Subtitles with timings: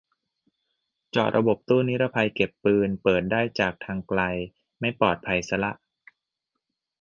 [1.11, 4.21] เจาะระบบตู้นิรภัยเก็บปืน เปิดได้จากทางไกล
[4.79, 5.71] ไม่ปลอดภัยซะละ